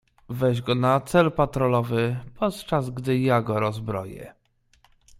"Weź 0.29 0.61
go 0.61 0.75
na 0.75 0.99
cel, 1.01 1.31
patrolowy, 1.31 2.19
podczas 2.35 2.89
gdy 2.89 3.19
ja 3.19 3.41
go 3.41 3.59
rozbroję." 3.59 4.33